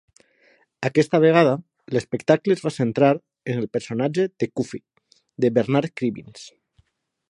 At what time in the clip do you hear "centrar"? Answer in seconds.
2.79-3.13